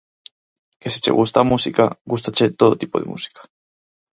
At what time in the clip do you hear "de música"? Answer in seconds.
2.99-3.41